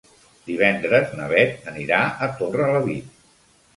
Divendres 0.45 1.13
na 1.19 1.27
Beth 1.33 1.69
anirà 1.73 1.99
a 2.07 2.31
Torrelavit. 2.41 3.25